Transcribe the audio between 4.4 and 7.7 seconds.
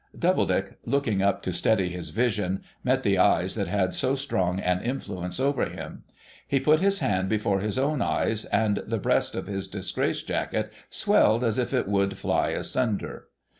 an influence over him. He put his hand before